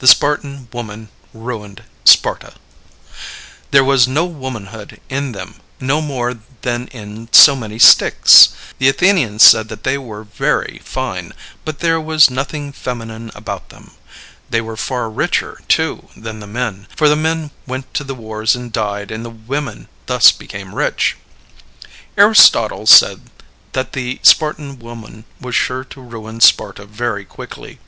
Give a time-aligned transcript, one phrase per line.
[0.00, 2.52] The Spartan Woman Ruined Sparta.
[3.70, 8.50] There was no womanhood in them, no more than in so many sticks.
[8.76, 11.32] The Athenians said that they were very fine,
[11.64, 13.92] but there was nothing feminine about them.
[14.50, 18.54] They were far richer, too, than the men, for the men went to the wars
[18.54, 21.16] and died, and the women thus became rich.
[22.18, 23.22] Aristotle said
[23.72, 27.78] that the Spartan woman was sure to ruin Sparta very quickly.